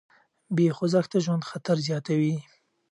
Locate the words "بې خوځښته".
0.55-1.17